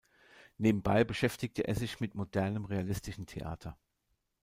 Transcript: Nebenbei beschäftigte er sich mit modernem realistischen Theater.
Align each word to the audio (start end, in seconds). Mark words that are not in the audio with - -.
Nebenbei 0.57 1.03
beschäftigte 1.03 1.67
er 1.67 1.75
sich 1.75 1.99
mit 1.99 2.15
modernem 2.15 2.65
realistischen 2.65 3.27
Theater. 3.27 3.77